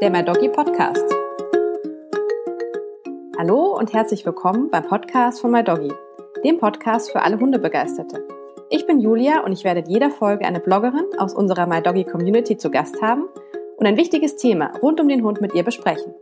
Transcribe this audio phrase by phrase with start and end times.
[0.00, 1.04] der My Doggy Podcast.
[3.36, 5.92] Hallo und herzlich willkommen beim Podcast von My Doggy,
[6.44, 8.22] dem Podcast für alle Hundebegeisterte.
[8.70, 12.04] Ich bin Julia und ich werde in jeder Folge eine Bloggerin aus unserer My Doggy
[12.04, 13.24] Community zu Gast haben
[13.76, 16.14] und ein wichtiges Thema rund um den Hund mit ihr besprechen.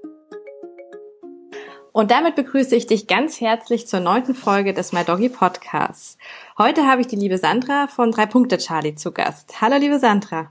[1.93, 6.17] Und damit begrüße ich dich ganz herzlich zur neunten Folge des My Doggy Podcasts.
[6.57, 9.61] Heute habe ich die liebe Sandra von Drei Punkte Charlie zu Gast.
[9.61, 10.49] Hallo liebe Sandra.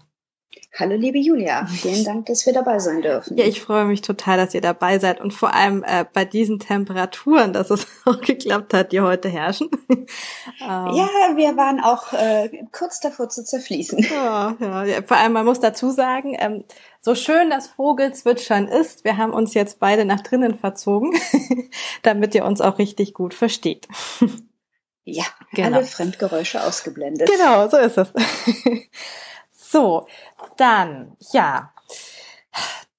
[0.77, 3.37] Hallo liebe Julia, vielen Dank, dass wir dabei sein dürfen.
[3.37, 6.59] Ja, ich freue mich total, dass ihr dabei seid und vor allem äh, bei diesen
[6.59, 9.69] Temperaturen, dass es auch geklappt hat, die heute herrschen.
[9.89, 10.05] ähm,
[10.61, 13.99] ja, wir waren auch äh, kurz davor zu zerfließen.
[13.99, 16.65] Ja, ja, ja, vor allem, man muss dazu sagen, ähm,
[16.99, 21.13] so schön das Vogelzwitschern ist, wir haben uns jetzt beide nach drinnen verzogen,
[22.01, 23.87] damit ihr uns auch richtig gut versteht.
[25.05, 25.77] Ja, genau.
[25.77, 27.29] alle Fremdgeräusche ausgeblendet.
[27.31, 28.09] Genau, so ist es.
[29.69, 30.07] So,
[30.57, 31.73] dann, ja,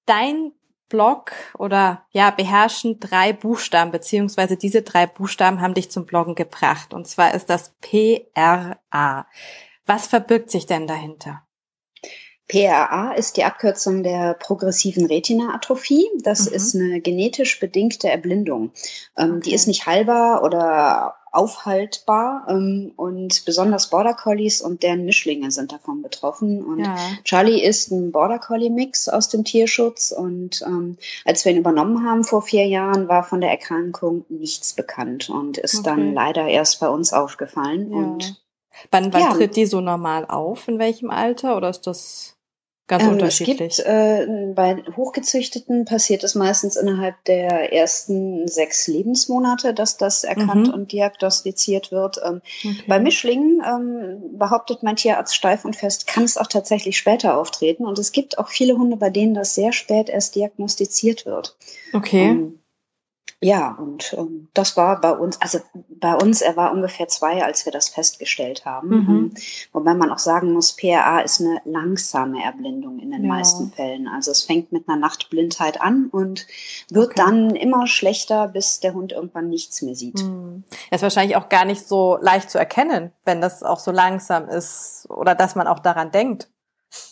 [0.04, 0.52] dein
[0.88, 6.94] Blog oder ja, beherrschen drei Buchstaben, beziehungsweise diese drei Buchstaben haben dich zum Bloggen gebracht.
[6.94, 9.26] Und zwar ist das PRA.
[9.84, 11.42] Was verbirgt sich denn dahinter?
[12.48, 16.06] PRA ist die Abkürzung der progressiven Retina-Atrophie.
[16.22, 16.54] Das mhm.
[16.54, 18.72] ist eine genetisch bedingte Erblindung.
[19.16, 19.40] Ähm, okay.
[19.40, 25.72] Die ist nicht heilbar oder aufhaltbar ähm, und besonders Border Collies und deren Mischlinge sind
[25.72, 26.64] davon betroffen.
[26.64, 26.96] Und ja.
[27.24, 32.08] Charlie ist ein Border Collie Mix aus dem Tierschutz und ähm, als wir ihn übernommen
[32.08, 35.84] haben vor vier Jahren, war von der Erkrankung nichts bekannt und ist okay.
[35.84, 37.90] dann leider erst bei uns aufgefallen.
[37.90, 37.96] Ja.
[37.96, 38.42] Und
[38.90, 39.32] wann, wann ja.
[39.34, 40.68] tritt die so normal auf?
[40.68, 42.35] In welchem Alter oder ist das?
[42.88, 43.78] Ganz ähm, unterschiedlich.
[43.78, 50.22] Es gibt, äh, bei Hochgezüchteten passiert es meistens innerhalb der ersten sechs Lebensmonate, dass das
[50.22, 50.74] erkannt mhm.
[50.74, 52.20] und diagnostiziert wird.
[52.24, 52.84] Ähm, okay.
[52.86, 57.84] Bei Mischlingen ähm, behauptet mein Tierarzt steif und fest, kann es auch tatsächlich später auftreten.
[57.84, 61.56] Und es gibt auch viele Hunde, bei denen das sehr spät erst diagnostiziert wird.
[61.92, 62.52] Okay.
[63.42, 67.66] Ja, und ähm, das war bei uns, also bei uns, er war ungefähr zwei, als
[67.66, 68.88] wir das festgestellt haben.
[68.88, 69.08] Mhm.
[69.08, 69.34] Ähm,
[69.72, 73.28] wobei man auch sagen muss, PRA ist eine langsame Erblindung in den ja.
[73.28, 74.08] meisten Fällen.
[74.08, 76.46] Also es fängt mit einer Nachtblindheit an und
[76.88, 77.22] wird okay.
[77.26, 80.22] dann immer schlechter, bis der Hund irgendwann nichts mehr sieht.
[80.22, 80.64] Mhm.
[80.90, 84.48] Das ist wahrscheinlich auch gar nicht so leicht zu erkennen, wenn das auch so langsam
[84.48, 86.48] ist oder dass man auch daran denkt.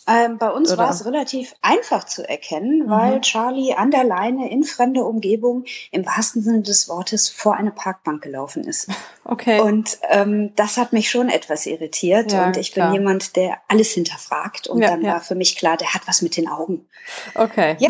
[0.07, 2.89] Ähm, bei uns war es relativ einfach zu erkennen, mhm.
[2.89, 7.71] weil Charlie an der Leine in fremde Umgebung im wahrsten Sinne des Wortes vor eine
[7.71, 8.89] Parkbank gelaufen ist.
[9.27, 9.59] Okay.
[9.59, 12.31] Und ähm, das hat mich schon etwas irritiert.
[12.31, 12.91] Ja, und ich klar.
[12.91, 14.67] bin jemand, der alles hinterfragt.
[14.67, 15.13] Und ja, dann ja.
[15.13, 16.87] war für mich klar, der hat was mit den Augen.
[17.33, 17.75] Okay.
[17.79, 17.89] Ja.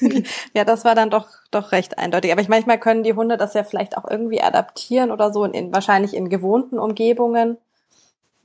[0.54, 2.30] ja, das war dann doch doch recht eindeutig.
[2.30, 5.54] Aber ich manchmal können die Hunde das ja vielleicht auch irgendwie adaptieren oder so in,
[5.54, 7.58] in wahrscheinlich in gewohnten Umgebungen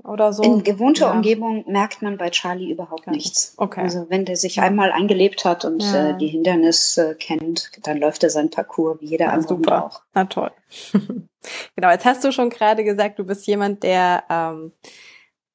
[0.06, 0.44] oder so?
[0.44, 1.12] In gewohnter ja.
[1.12, 3.54] Umgebung merkt man bei Charlie überhaupt nichts.
[3.58, 3.82] Okay.
[3.82, 6.10] Also wenn der sich einmal eingelebt hat und ja.
[6.10, 9.86] äh, die Hindernisse kennt, dann läuft er sein Parcours wie jeder ja, andere super.
[9.86, 10.02] auch.
[10.14, 10.52] Na toll.
[11.76, 14.72] genau, jetzt hast du schon gerade gesagt, du bist jemand, der ähm,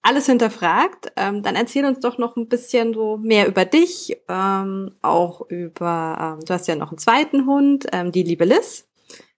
[0.03, 1.13] alles hinterfragt.
[1.17, 6.37] Ähm, dann erzähl uns doch noch ein bisschen so mehr über dich, ähm, auch über,
[6.39, 8.87] ähm, du hast ja noch einen zweiten Hund, ähm, die liebe Liz.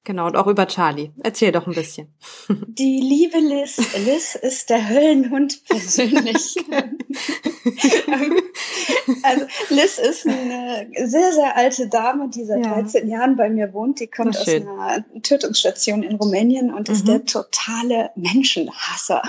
[0.05, 1.13] Genau, und auch über Charlie.
[1.23, 2.13] Erzähl doch ein bisschen.
[2.49, 3.77] Die liebe Liz.
[4.05, 6.57] Liz ist der Höllenhund persönlich.
[9.23, 12.75] also Liz ist eine sehr, sehr alte Dame, die seit ja.
[12.75, 14.01] 13 Jahren bei mir wohnt.
[14.01, 17.11] Die kommt aus einer Tötungsstation in Rumänien und ist mhm.
[17.11, 19.23] der totale Menschenhasser.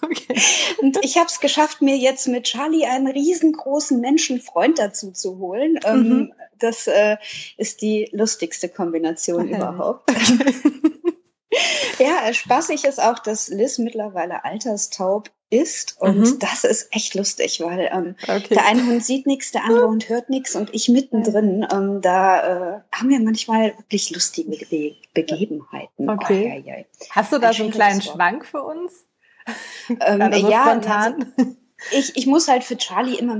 [0.08, 0.40] Okay.
[0.80, 5.78] Und ich habe es geschafft, mir jetzt mit Charlie einen riesengroßen Menschenfreund dazu zu holen.
[5.84, 6.32] Ähm, mhm.
[6.58, 7.16] Das äh,
[7.56, 9.56] ist die lustigste Kombination okay.
[9.56, 10.10] überhaupt.
[11.98, 16.38] ja, spaßig ist auch, dass Liz mittlerweile alterstaub ist und mhm.
[16.40, 18.54] das ist echt lustig, weil ähm, okay.
[18.54, 22.76] der eine Hund sieht nichts, der andere Hund hört nichts und ich mittendrin, ähm, da
[22.76, 26.08] äh, haben wir manchmal wirklich lustige Be Begebenheiten.
[26.08, 26.62] Okay.
[26.62, 26.84] Oh, ja, ja.
[27.10, 28.14] Hast du da Ein so einen kleinen Wort.
[28.14, 29.06] Schwank für uns?
[30.00, 31.32] Ähm, also ja, spontan.
[31.38, 31.56] Also,
[31.92, 33.36] ich, ich muss halt für Charlie immer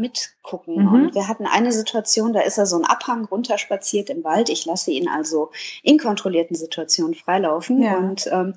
[0.49, 0.85] mitgucken.
[0.85, 0.95] Mhm.
[0.95, 4.49] Und wir hatten eine Situation, da ist er so einen Abhang runterspaziert im Wald.
[4.49, 5.51] Ich lasse ihn also
[5.83, 7.97] in kontrollierten Situationen freilaufen ja.
[7.97, 8.55] und ähm,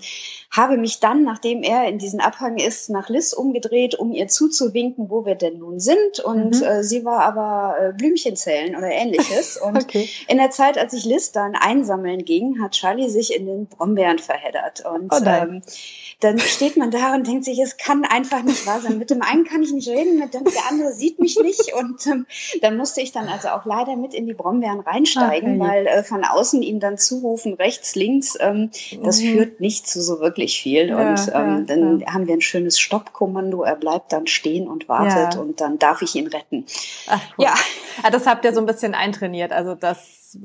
[0.49, 5.09] habe mich dann, nachdem er in diesen Abhang ist, nach Liz umgedreht, um ihr zuzuwinken,
[5.09, 6.19] wo wir denn nun sind.
[6.23, 6.63] Und mhm.
[6.63, 9.57] äh, sie war aber äh, Blümchen zählen oder ähnliches.
[9.61, 10.09] Und okay.
[10.27, 14.19] in der Zeit, als ich Liz dann einsammeln ging, hat Charlie sich in den Brombeeren
[14.19, 14.83] verheddert.
[14.85, 15.61] Und oh ähm,
[16.21, 18.99] dann steht man da und denkt sich, es kann einfach nicht wahr sein.
[18.99, 21.73] Mit dem einen kann ich nicht reden, mit dem der andere sieht mich nicht.
[21.81, 22.25] Und ähm,
[22.61, 25.69] dann musste ich dann also auch leider mit in die Brombeeren reinsteigen, okay.
[25.69, 28.71] weil äh, von außen ihm dann zurufen, rechts, links, ähm,
[29.03, 29.33] das mhm.
[29.33, 30.89] führt nicht zu so wirklich viel.
[30.89, 32.13] Ja, und ähm, ja, dann ja.
[32.13, 33.63] haben wir ein schönes Stoppkommando.
[33.63, 36.65] Er bleibt dann stehen und wartet und dann darf ich ihn retten.
[37.07, 37.45] Ach, cool.
[37.45, 37.53] Ja.
[38.03, 39.51] ah, das habt ihr so ein bisschen eintrainiert.
[39.51, 40.37] Also, dass,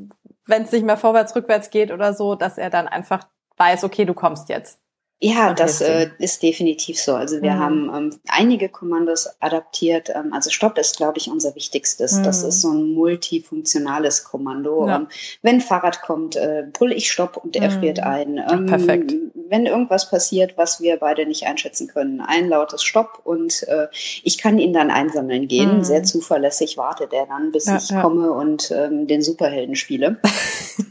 [0.46, 4.04] wenn es nicht mehr vorwärts, rückwärts geht oder so, dass er dann einfach weiß, okay,
[4.04, 4.78] du kommst jetzt.
[5.18, 7.14] Ja, das äh, ist definitiv so.
[7.14, 7.58] Also wir mhm.
[7.58, 10.10] haben ähm, einige Kommandos adaptiert.
[10.10, 12.18] Ähm, also Stopp ist, glaube ich, unser wichtigstes.
[12.18, 12.22] Mhm.
[12.24, 14.86] Das ist so ein multifunktionales Kommando.
[14.86, 14.96] Ja.
[14.96, 15.08] Ähm,
[15.40, 17.78] wenn Fahrrad kommt, äh, brüll ich Stopp und er mhm.
[17.78, 18.36] friert ein.
[18.36, 19.14] Ähm, Perfekt.
[19.48, 23.88] Wenn irgendwas passiert, was wir beide nicht einschätzen können, ein lautes Stopp und äh,
[24.22, 25.78] ich kann ihn dann einsammeln gehen.
[25.78, 25.84] Mhm.
[25.84, 28.02] Sehr zuverlässig wartet er dann, bis ja, ich ja.
[28.02, 30.18] komme und ähm, den Superhelden spiele.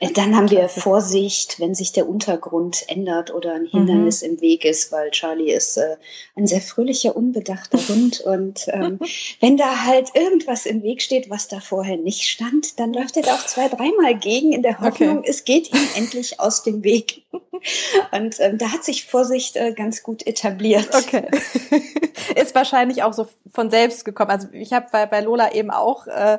[0.00, 4.30] Äh, dann haben wir Vorsicht, wenn sich der Untergrund ändert oder ein Hindernis mhm.
[4.30, 5.96] im Weg ist, weil Charlie ist äh,
[6.36, 8.20] ein sehr fröhlicher, unbedachter Hund.
[8.20, 8.98] Und ähm,
[9.40, 13.22] wenn da halt irgendwas im Weg steht, was da vorher nicht stand, dann läuft er
[13.22, 15.30] da auch zwei, dreimal gegen in der Hoffnung, okay.
[15.30, 17.22] es geht ihm endlich aus dem Weg.
[18.12, 20.94] Und ähm, da hat sich Vorsicht äh, ganz gut etabliert.
[20.94, 21.28] Okay.
[22.36, 24.30] ist wahrscheinlich auch so von selbst gekommen.
[24.30, 26.38] Also ich habe bei, bei Lola eben auch äh,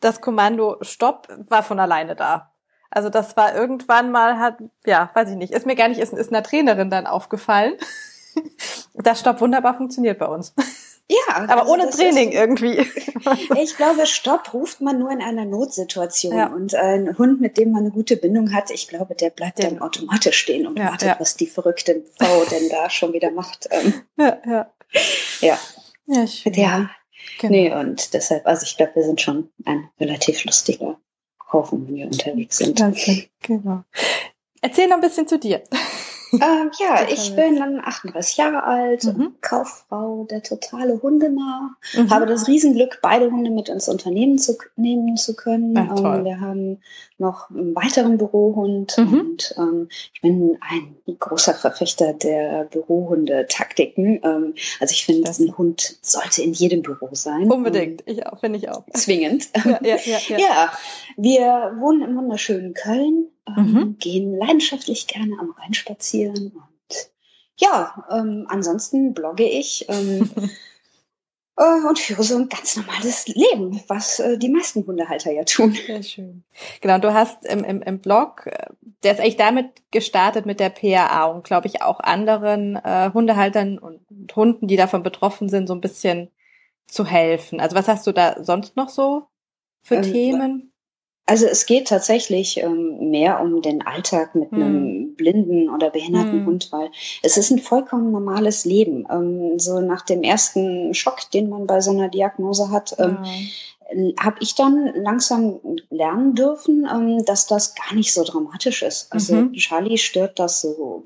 [0.00, 2.53] das Kommando Stopp war von alleine da.
[2.94, 6.12] Also das war irgendwann mal hat, ja, weiß ich nicht, ist mir gar nicht, ist,
[6.12, 7.74] ist einer Trainerin dann aufgefallen.
[8.94, 10.54] Das Stopp wunderbar funktioniert bei uns.
[11.08, 12.78] Ja, aber also ohne Training ist, irgendwie.
[13.62, 16.36] Ich glaube, Stopp ruft man nur in einer Notsituation.
[16.36, 16.46] Ja.
[16.46, 19.70] Und ein Hund, mit dem man eine gute Bindung hat, ich glaube, der bleibt der,
[19.70, 21.16] dann automatisch stehen und ja, wartet, ja.
[21.20, 23.68] was die verrückte Frau denn da schon wieder macht.
[23.70, 24.02] Ähm.
[24.16, 24.72] Ja, ja.
[25.40, 25.58] Ja.
[26.06, 26.54] Ja, schön.
[26.54, 26.90] ja.
[27.40, 27.52] Genau.
[27.52, 30.98] Nee, und deshalb, also ich glaube, wir sind schon ein relativ lustiger
[31.54, 32.80] kaufen, wenn wir unterwegs sind.
[33.42, 33.84] Genau.
[34.60, 35.62] Erzähl noch ein bisschen zu dir.
[36.40, 39.34] Ähm, ja, ich bin dann 38 Jahre alt, mhm.
[39.40, 41.76] Kauffrau, der totale Hundenah.
[41.94, 42.10] Mhm.
[42.10, 45.74] Habe das Riesenglück, beide Hunde mit ins Unternehmen zu nehmen zu können.
[45.74, 46.80] Ja, ähm, wir haben
[47.18, 49.20] noch einen weiteren Bürohund mhm.
[49.20, 54.20] und ähm, ich bin ein großer Verfechter der Bürohunde-Taktiken.
[54.22, 57.50] Ähm, also ich finde, ein Hund sollte in jedem Büro sein.
[57.50, 58.84] Unbedingt, ich auch, finde ich auch.
[58.94, 59.48] Zwingend.
[59.64, 60.38] Ja, ja, ja, ja.
[60.38, 60.72] ja,
[61.16, 63.98] wir wohnen im wunderschönen Köln ähm, mhm.
[63.98, 67.10] gehen leidenschaftlich gerne am Rhein spazieren und
[67.56, 70.28] ja, ähm, ansonsten blogge ich ähm,
[71.56, 75.76] äh, und führe so ein ganz normales Leben, was äh, die meisten Hundehalter ja tun.
[75.86, 76.44] Sehr schön.
[76.80, 78.66] Genau, du hast im, im, im Blog, äh,
[79.02, 83.78] der ist eigentlich damit gestartet mit der PAA und glaube ich auch anderen äh, Hundehaltern
[83.78, 86.30] und, und Hunden, die davon betroffen sind, so ein bisschen
[86.86, 87.60] zu helfen.
[87.60, 89.28] Also was hast du da sonst noch so
[89.82, 90.73] für ähm, Themen?
[91.26, 94.62] Also es geht tatsächlich ähm, mehr um den Alltag mit hm.
[94.62, 96.46] einem blinden oder behinderten hm.
[96.46, 96.90] Hund, weil
[97.22, 99.06] es ist ein vollkommen normales Leben.
[99.10, 104.12] Ähm, so nach dem ersten Schock, den man bei so einer Diagnose hat, ähm, ja.
[104.22, 109.10] habe ich dann langsam lernen dürfen, ähm, dass das gar nicht so dramatisch ist.
[109.10, 109.54] Also mhm.
[109.54, 111.04] Charlie stört das so,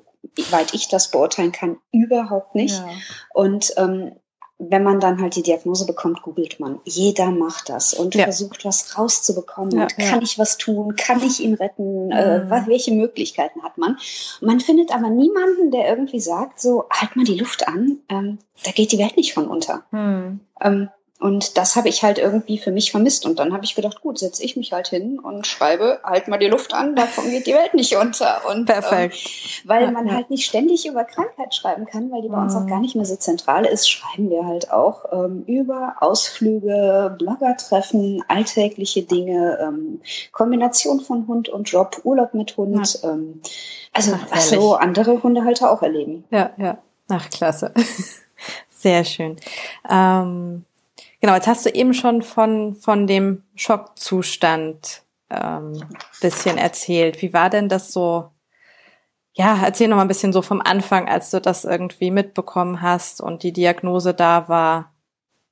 [0.51, 2.75] weit ich das beurteilen kann, überhaupt nicht.
[2.75, 2.89] Ja.
[3.35, 4.13] Und ähm,
[4.59, 6.81] wenn man dann halt die Diagnose bekommt, googelt man.
[6.85, 8.25] Jeder macht das und ja.
[8.25, 9.77] versucht, was rauszubekommen.
[9.77, 10.23] Ja, und kann ja.
[10.23, 10.97] ich was tun?
[10.97, 12.07] Kann ich ihn retten?
[12.07, 12.13] Mhm.
[12.13, 13.99] Äh, welche Möglichkeiten hat man?
[14.41, 18.73] Man findet aber niemanden, der irgendwie sagt, so, halt mal die Luft an, ähm, da
[18.73, 19.85] geht die Welt nicht von unter.
[19.93, 20.41] Mhm.
[20.61, 20.89] Ähm,
[21.21, 23.27] und das habe ich halt irgendwie für mich vermisst.
[23.27, 26.39] Und dann habe ich gedacht, gut, setze ich mich halt hin und schreibe, halt mal
[26.39, 28.49] die Luft an, davon geht die Welt nicht unter.
[28.49, 29.17] Und, Perfekt.
[29.17, 32.63] Ähm, weil man halt nicht ständig über Krankheit schreiben kann, weil die bei uns auch
[32.63, 32.69] mhm.
[32.69, 39.03] gar nicht mehr so zentral ist, schreiben wir halt auch ähm, über Ausflüge, Bloggertreffen, alltägliche
[39.03, 40.01] Dinge, ähm,
[40.31, 43.03] Kombination von Hund und Job, Urlaub mit Hund.
[43.03, 43.11] Ja.
[43.11, 43.41] Ähm,
[43.93, 46.23] also Ach, was so andere Hundehalter auch erleben.
[46.31, 46.79] Ja, ja.
[47.09, 47.75] Ach, klasse.
[48.69, 49.35] Sehr schön.
[49.91, 50.65] Ähm
[51.21, 55.83] Genau, jetzt hast du eben schon von, von dem Schockzustand ähm,
[56.21, 57.21] bisschen erzählt.
[57.23, 58.31] Wie war denn das so?
[59.33, 63.21] Ja, erzähl noch mal ein bisschen so vom Anfang, als du das irgendwie mitbekommen hast
[63.21, 64.95] und die Diagnose da war.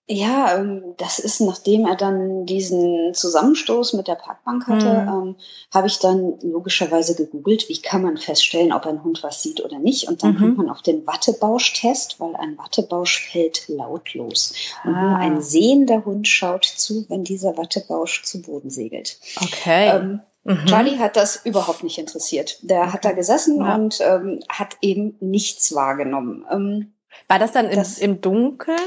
[0.09, 5.09] Ja, ähm, das ist, nachdem er dann diesen Zusammenstoß mit der Parkbank hatte, mhm.
[5.09, 5.37] ähm,
[5.75, 9.81] habe ich dann logischerweise gegoogelt, wie kann man feststellen, ob ein Hund was sieht oder
[9.81, 10.07] nicht.
[10.07, 10.39] Und dann mhm.
[10.39, 14.55] kommt man auf den Wattebausch-Test, weil ein Wattebausch fällt lautlos.
[14.85, 15.03] Und ah.
[15.03, 19.19] nur ein sehender Hund schaut zu, wenn dieser Wattebausch zu Boden segelt.
[19.43, 19.89] Okay.
[19.89, 20.67] Ähm, mhm.
[20.67, 22.61] Charlie hat das überhaupt nicht interessiert.
[22.63, 23.75] Der hat da gesessen ja.
[23.75, 26.47] und ähm, hat eben nichts wahrgenommen.
[26.49, 26.93] Ähm,
[27.27, 28.79] War das dann das, im, im Dunkeln?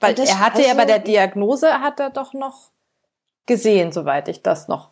[0.00, 2.70] Weil das, er hatte also, ja bei der Diagnose hat er doch noch
[3.46, 4.90] gesehen, soweit ich das noch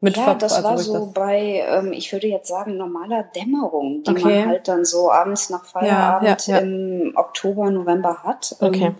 [0.00, 4.02] mit Ja, das also war so das bei, ähm, ich würde jetzt sagen, normaler Dämmerung,
[4.02, 4.40] die okay.
[4.40, 6.66] man halt dann so abends nach Feierabend ja, ja, ja.
[6.66, 8.56] im Oktober, November hat.
[8.60, 8.94] Ähm, okay.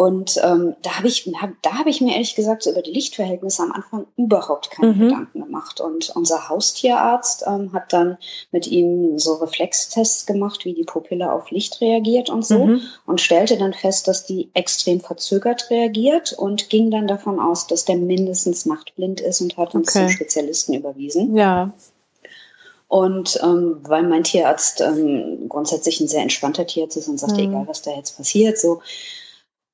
[0.00, 2.90] Und ähm, da habe ich, hab, da habe ich mir ehrlich gesagt so über die
[2.90, 4.98] Lichtverhältnisse am Anfang überhaupt keine mhm.
[4.98, 5.82] Gedanken gemacht.
[5.82, 8.16] Und unser Haustierarzt ähm, hat dann
[8.50, 12.80] mit ihm so Reflextests gemacht, wie die Pupille auf Licht reagiert und so, mhm.
[13.04, 17.84] und stellte dann fest, dass die extrem verzögert reagiert und ging dann davon aus, dass
[17.84, 20.06] der mindestens nachtblind ist und hat uns okay.
[20.06, 21.36] zum Spezialisten überwiesen.
[21.36, 21.74] Ja.
[22.88, 27.50] Und ähm, weil mein Tierarzt ähm, grundsätzlich ein sehr entspannter Tierarzt ist und sagte, mhm.
[27.50, 28.80] egal was da jetzt passiert, so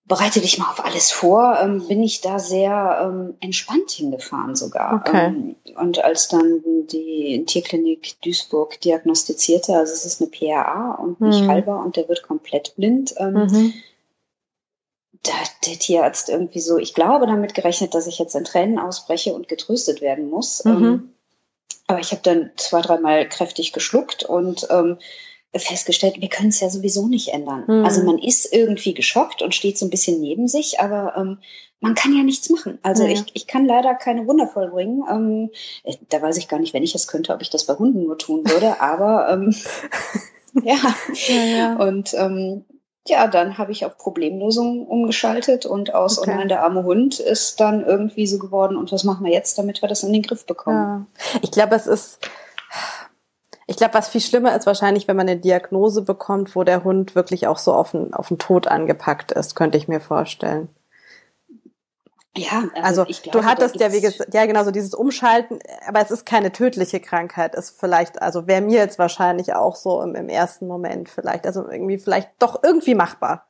[0.06, 4.94] bereite dich mal auf alles vor, ähm, bin ich da sehr ähm, entspannt hingefahren sogar.
[4.94, 5.26] Okay.
[5.26, 11.42] Ähm, und als dann die Tierklinik Duisburg diagnostizierte, also es ist eine PRA und nicht
[11.42, 11.48] mhm.
[11.48, 13.74] halber und der wird komplett blind, ähm, mhm.
[15.24, 18.78] da hat der Tierarzt irgendwie so, ich glaube, damit gerechnet, dass ich jetzt in Tränen
[18.78, 20.64] ausbreche und getröstet werden muss.
[20.64, 20.72] Mhm.
[20.72, 21.12] Ähm,
[21.88, 24.98] aber ich habe dann zwei, dreimal kräftig geschluckt und ähm,
[25.54, 27.64] festgestellt, wir können es ja sowieso nicht ändern.
[27.66, 27.84] Mhm.
[27.84, 31.38] Also man ist irgendwie geschockt und steht so ein bisschen neben sich, aber ähm,
[31.80, 32.78] man kann ja nichts machen.
[32.82, 33.10] Also ja.
[33.10, 35.04] ich, ich kann leider keine Wunder vollbringen.
[35.10, 35.50] Ähm,
[35.84, 38.04] äh, da weiß ich gar nicht, wenn ich es könnte, ob ich das bei Hunden
[38.04, 39.54] nur tun würde, aber ähm,
[40.64, 40.78] ja.
[41.28, 41.76] ja, ja.
[41.76, 42.64] Und ähm,
[43.08, 46.32] ja, dann habe ich auf Problemlösungen umgeschaltet und aus okay.
[46.32, 49.58] Oh nein, der arme Hund ist dann irgendwie so geworden und was machen wir jetzt,
[49.58, 51.06] damit wir das in den Griff bekommen?
[51.16, 51.38] Ja.
[51.42, 52.18] Ich glaube, es ist,
[53.66, 57.14] ich glaube, was viel schlimmer ist wahrscheinlich, wenn man eine Diagnose bekommt, wo der Hund
[57.14, 60.68] wirklich auch so auf den, auf den Tod angepackt ist, könnte ich mir vorstellen.
[62.36, 66.00] Ja, also, also glaube, du hattest ja wie gesagt, ja genau so dieses Umschalten, aber
[66.00, 70.14] es ist keine tödliche Krankheit, ist vielleicht, also wäre mir jetzt wahrscheinlich auch so im,
[70.14, 73.46] im, ersten Moment vielleicht, also irgendwie vielleicht doch irgendwie machbar,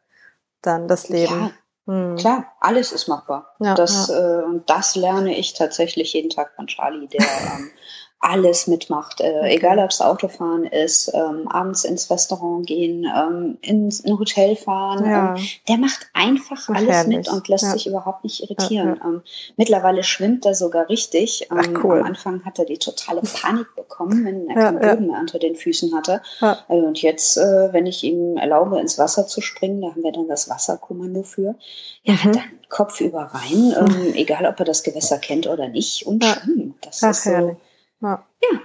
[0.63, 1.53] dann das Leben.
[1.87, 2.17] Ja, hm.
[2.17, 3.57] klar, alles ist machbar.
[3.59, 4.41] Ja, das ja.
[4.41, 7.71] Äh, und das lerne ich tatsächlich jeden Tag von Charlie, der ähm,
[8.19, 14.05] alles mitmacht, äh, egal ob es Autofahren ist, ähm, abends ins Restaurant gehen, ähm, ins
[14.05, 15.05] ein Hotel fahren.
[15.05, 15.37] Ja.
[15.37, 17.17] Ähm, der macht einfach Ach, alles herrlich.
[17.19, 17.73] mit und lässt ja.
[17.73, 18.99] sich überhaupt nicht irritieren.
[19.01, 19.23] Ja, ähm,
[19.57, 21.49] mittlerweile schwimmt er sogar richtig.
[21.51, 22.01] Ach, ähm, cool.
[22.01, 25.55] Am Anfang hat er die totale Panik bekommen, wenn er keinen Boden mehr unter den
[25.55, 26.23] Füßen hatte.
[26.41, 30.13] Äh, und jetzt, äh, wenn ich ihm erlaube, ins Wasser zu springen, da haben wir
[30.13, 31.55] dann das Wasserkommando für.
[32.03, 32.33] Ja, mhm.
[32.33, 36.75] dann Kopf über rein, ähm, egal ob er das Gewässer kennt oder nicht, und schwimmen.
[36.81, 37.31] Das Ach, ist so.
[37.31, 37.57] Herrlich
[38.01, 38.27] ja.
[38.43, 38.61] ja.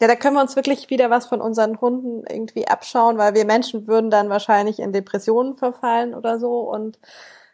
[0.00, 3.46] Ja, da können wir uns wirklich wieder was von unseren Hunden irgendwie abschauen, weil wir
[3.46, 6.60] Menschen würden dann wahrscheinlich in Depressionen verfallen oder so.
[6.60, 6.98] Und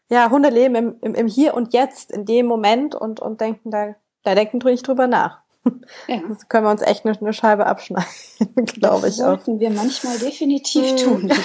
[0.08, 3.70] ja, Hunde leben im, im, im Hier und Jetzt, in dem Moment und, und denken
[3.70, 5.40] da, da denken nicht drüber nach.
[6.08, 6.20] Ja.
[6.28, 8.08] Das können wir uns echt eine, eine Scheibe abschneiden,
[8.66, 9.16] glaube ich.
[9.16, 9.60] Das sollten auch.
[9.60, 10.96] wir manchmal definitiv hm.
[10.96, 11.28] tun.
[11.28, 11.36] Ja.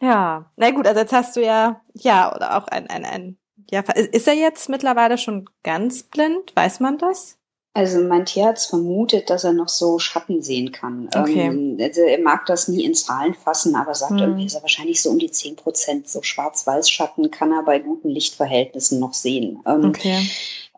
[0.08, 3.38] ja, na gut, also jetzt hast du ja, ja, oder auch ein, ein, ein
[3.70, 6.54] ja, ist er jetzt mittlerweile schon ganz blind?
[6.54, 7.38] Weiß man das?
[7.74, 11.08] Also mein Tierarzt vermutet, dass er noch so Schatten sehen kann.
[11.14, 11.46] Okay.
[11.46, 14.18] Ähm, also er mag das nie in Zahlen fassen, aber sagt hm.
[14.18, 16.08] irgendwie, ist er wahrscheinlich so um die 10 Prozent.
[16.08, 19.60] So Schwarz-Weiß-Schatten kann er bei guten Lichtverhältnissen noch sehen.
[19.64, 20.28] Ähm, okay.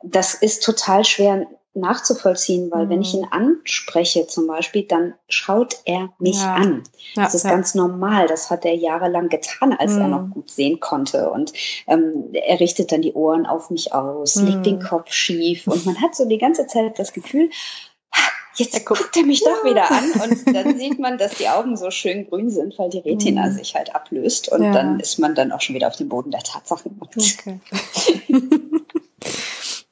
[0.02, 2.90] Das ist total schwer nachzuvollziehen, weil mhm.
[2.90, 3.20] wenn ich mhm.
[3.20, 6.54] ihn anspreche zum Beispiel, dann schaut er mich ja.
[6.54, 6.82] an.
[7.14, 7.50] Ja, das ist ja.
[7.50, 8.26] ganz normal.
[8.26, 10.00] Das hat er jahrelang getan, als mhm.
[10.00, 11.30] er noch gut sehen konnte.
[11.30, 11.52] Und
[11.86, 14.46] ähm, er richtet dann die Ohren auf mich aus, mhm.
[14.46, 14.82] legt den mhm.
[14.82, 17.50] Kopf schief und man hat so die ganze Zeit das Gefühl,
[18.56, 21.48] jetzt er guckt, guckt er mich doch wieder an und dann sieht man, dass die
[21.48, 23.52] Augen so schön grün sind, weil die Retina mhm.
[23.52, 26.42] sich halt ablöst und dann ist man dann auch schon wieder auf dem Boden der
[26.42, 27.00] Tatsachen.
[27.00, 27.60] Okay.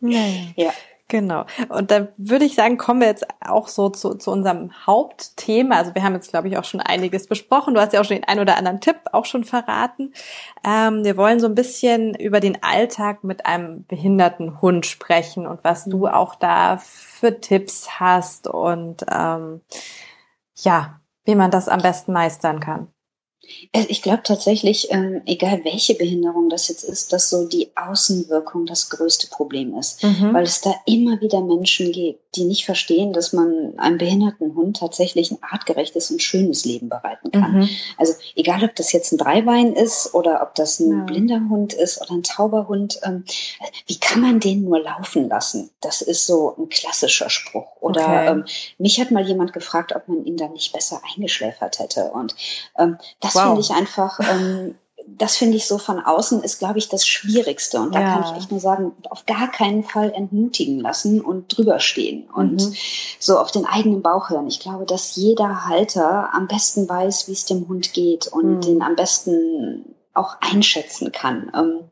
[0.00, 0.52] naja.
[0.56, 0.72] Ja.
[1.10, 1.46] Genau.
[1.70, 5.76] Und da würde ich sagen, kommen wir jetzt auch so zu, zu unserem Hauptthema.
[5.76, 7.72] Also wir haben jetzt, glaube ich, auch schon einiges besprochen.
[7.72, 10.12] Du hast ja auch schon den ein oder anderen Tipp auch schon verraten.
[10.62, 15.64] Ähm, wir wollen so ein bisschen über den Alltag mit einem behinderten Hund sprechen und
[15.64, 16.06] was du mhm.
[16.08, 19.62] auch da für Tipps hast und ähm,
[20.56, 22.88] ja, wie man das am besten meistern kann.
[23.72, 28.66] Äh, ich glaube tatsächlich, ähm, egal welche Behinderung das jetzt ist, dass so die Außenwirkung
[28.66, 30.34] das größte Problem ist, mhm.
[30.34, 34.78] weil es da immer wieder Menschen gibt, die nicht verstehen, dass man einem behinderten Hund
[34.78, 37.60] tatsächlich ein artgerechtes und schönes Leben bereiten kann.
[37.60, 37.68] Mhm.
[37.96, 41.04] Also egal, ob das jetzt ein Dreibein ist oder ob das ein ja.
[41.04, 43.24] blinder Hund ist oder ein tauber Hund, ähm,
[43.86, 45.70] wie kann man den nur laufen lassen?
[45.80, 47.80] Das ist so ein klassischer Spruch.
[47.80, 48.28] Oder okay.
[48.28, 48.44] ähm,
[48.78, 52.10] mich hat mal jemand gefragt, ob man ihn dann nicht besser eingeschläfert hätte.
[52.12, 52.34] Und
[52.78, 52.98] ähm,
[53.28, 53.44] das wow.
[53.44, 54.74] finde ich einfach, ähm,
[55.06, 57.80] das finde ich so von außen ist, glaube ich, das Schwierigste.
[57.80, 58.12] Und da ja.
[58.12, 62.60] kann ich echt nur sagen, auf gar keinen Fall entmutigen lassen und drüber stehen und
[62.60, 62.74] mhm.
[63.18, 64.46] so auf den eigenen Bauch hören.
[64.46, 68.60] Ich glaube, dass jeder Halter am besten weiß, wie es dem Hund geht und mhm.
[68.60, 71.50] den am besten auch einschätzen kann.
[71.54, 71.90] Ähm,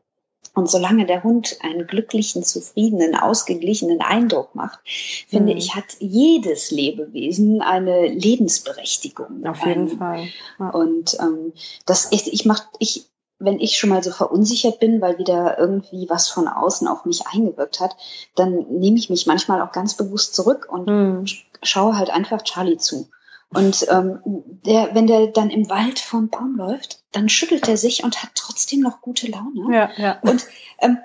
[0.57, 4.79] und solange der Hund einen glücklichen, zufriedenen, ausgeglichenen Eindruck macht,
[5.27, 5.59] finde mhm.
[5.59, 9.45] ich, hat jedes Lebewesen eine Lebensberechtigung.
[9.45, 10.27] Auf jeden ähm, Fall.
[10.59, 10.69] Ja.
[10.71, 11.53] Und ähm,
[11.85, 13.05] das ich, ich mach, ich
[13.39, 17.27] wenn ich schon mal so verunsichert bin, weil wieder irgendwie was von außen auf mich
[17.27, 17.95] eingewirkt hat,
[18.35, 21.25] dann nehme ich mich manchmal auch ganz bewusst zurück und hm.
[21.61, 23.07] schaue halt einfach Charlie zu.
[23.53, 24.19] Und ähm,
[24.65, 28.31] der, wenn der dann im Wald vom Baum läuft, dann schüttelt er sich und hat
[28.35, 29.73] trotzdem noch gute Laune.
[29.73, 30.19] Ja, ja.
[30.21, 30.45] Und
[30.79, 30.97] ähm,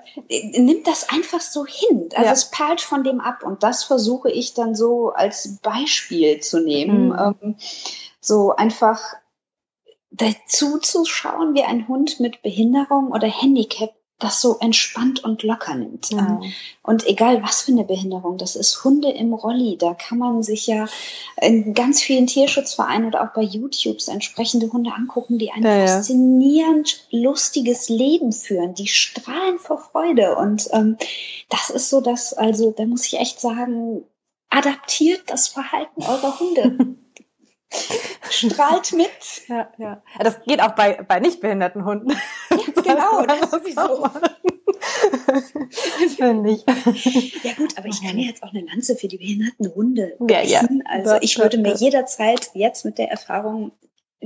[0.51, 2.09] nimmt das einfach so hin.
[2.13, 2.33] Also ja.
[2.33, 3.43] es perlt von dem ab.
[3.43, 7.09] Und das versuche ich dann so als Beispiel zu nehmen.
[7.09, 7.35] Mhm.
[7.41, 7.55] Ähm,
[8.19, 8.99] so einfach
[10.11, 15.75] dazu zu schauen, wie ein Hund mit Behinderung oder Handicap das so entspannt und locker
[15.75, 16.09] nimmt.
[16.11, 16.19] Ja.
[16.19, 20.43] Ähm, und egal was für eine Behinderung das ist, Hunde im Rolli, da kann man
[20.43, 20.87] sich ja
[21.41, 27.07] in ganz vielen Tierschutzvereinen oder auch bei YouTube entsprechende Hunde angucken, die ein ja, faszinierend
[27.11, 30.35] lustiges Leben führen, die strahlen vor Freude.
[30.35, 30.97] Und ähm,
[31.49, 34.03] das ist so, dass, also da muss ich echt sagen,
[34.49, 36.95] adaptiert das Verhalten eurer Hunde.
[38.29, 39.09] Strahlt mit.
[39.47, 40.03] Ja, ja.
[40.19, 42.15] Das geht auch bei, bei nicht behinderten Hunden.
[42.67, 44.07] Ja, genau, das sowieso.
[46.15, 46.65] Finde ich.
[47.43, 50.41] Ja gut, aber ich kann ja jetzt auch eine Lanze für die behinderten Hunde ja,
[50.41, 50.61] ja.
[50.85, 53.71] Also ich würde mir jederzeit jetzt mit der Erfahrung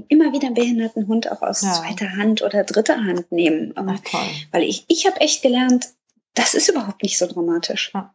[0.08, 1.74] immer wieder einen behinderten Hund auch aus ja.
[1.74, 3.74] zweiter Hand oder dritter Hand nehmen.
[3.76, 4.22] Ach, toll.
[4.52, 5.88] Weil ich, ich habe echt gelernt,
[6.34, 7.92] das ist überhaupt nicht so dramatisch.
[7.94, 8.14] Ja.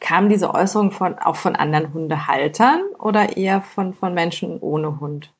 [0.00, 5.32] Kam diese Äußerung von, auch von anderen Hundehaltern oder eher von, von Menschen ohne Hund?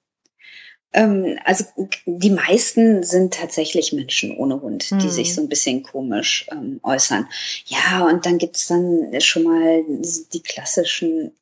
[0.95, 1.65] Ähm, also
[2.07, 5.11] die meisten sind tatsächlich Menschen ohne Hund, die mhm.
[5.11, 7.29] sich so ein bisschen komisch ähm, äußern.
[7.67, 9.85] Ja, und dann gibt's dann schon mal
[10.33, 11.33] die klassischen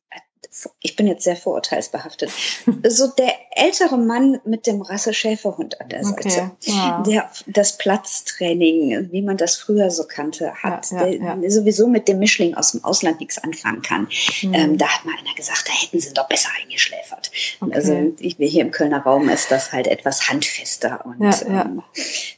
[0.81, 2.31] ich bin jetzt sehr vorurteilsbehaftet,
[2.87, 7.03] so der ältere Mann mit dem Rasse-Schäferhund an der Seite, okay, ja.
[7.05, 12.07] der das Platztraining, wie man das früher so kannte, hat, ja, ja, der sowieso mit
[12.07, 14.07] dem Mischling aus dem Ausland nichts anfangen kann.
[14.41, 14.53] Mhm.
[14.53, 17.31] Ähm, da hat mal einer gesagt, da hätten sie doch besser eingeschläfert.
[17.61, 17.73] Okay.
[17.73, 21.83] Also ich, hier im Kölner Raum ist das halt etwas handfester und ähm,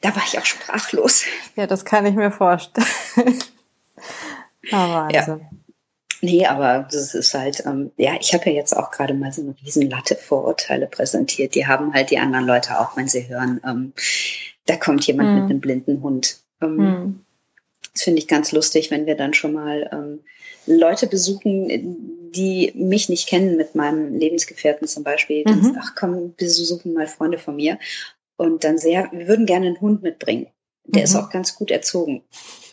[0.01, 1.23] da war ich auch sprachlos.
[1.55, 2.85] Ja, das kann ich mir vorstellen.
[4.71, 5.45] Ah, Wahnsinn.
[6.25, 9.43] Nee, aber das ist halt, ähm, ja, ich habe ja jetzt auch gerade mal so
[9.43, 11.53] eine riesen Latte Vorurteile präsentiert.
[11.53, 13.93] Die haben halt die anderen Leute auch, wenn sie hören, ähm,
[14.65, 15.35] da kommt jemand mhm.
[15.35, 16.39] mit einem blinden Hund.
[16.61, 17.19] Ähm, mhm.
[17.93, 20.19] Das finde ich ganz lustig, wenn wir dann schon mal ähm,
[20.65, 25.43] Leute besuchen, die mich nicht kennen mit meinem Lebensgefährten zum Beispiel.
[25.45, 25.61] Mhm.
[25.61, 27.77] Dann, ach komm, wir besuchen mal Freunde von mir.
[28.35, 30.47] Und dann sehr, wir würden gerne einen Hund mitbringen.
[30.85, 31.19] Der ist mhm.
[31.19, 32.23] auch ganz gut erzogen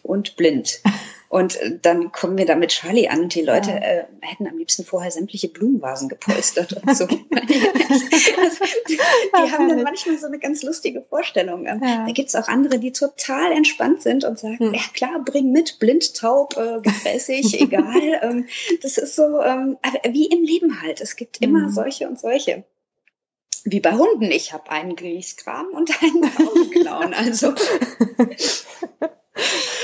[0.03, 0.81] und blind.
[1.33, 3.77] Und äh, dann kommen wir da mit Charlie an und die Leute ja.
[3.79, 7.05] äh, hätten am liebsten vorher sämtliche Blumenvasen gepolstert und so.
[7.05, 7.17] also,
[8.89, 11.65] die, die haben dann manchmal so eine ganz lustige Vorstellung.
[11.65, 11.79] Ja.
[11.79, 14.75] Da gibt's auch andere, die total entspannt sind und sagen, hm.
[14.75, 18.21] ja klar, bring mit, blind, taub, äh, gefräßig, egal.
[18.21, 18.47] Ähm,
[18.83, 19.79] das ist so, ähm,
[20.11, 21.01] wie im Leben halt.
[21.01, 21.73] Es gibt immer hm.
[21.73, 22.65] solche und solche
[23.65, 24.25] wie bei Hunden.
[24.25, 27.15] Ich habe einen Grießkram und einen Augenclown.
[27.15, 27.55] Also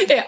[0.09, 0.25] ja,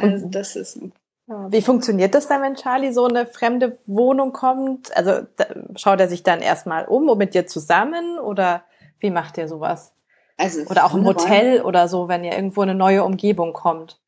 [0.00, 0.78] also das ist.
[1.26, 4.94] Wie funktioniert das dann, wenn Charlie so eine fremde Wohnung kommt?
[4.94, 5.26] Also
[5.74, 8.64] schaut er sich dann erstmal um und mit dir zusammen oder
[8.98, 9.94] wie macht ihr sowas?
[10.36, 14.00] Also oder auch im Hotel oder so, wenn ihr irgendwo eine neue Umgebung kommt.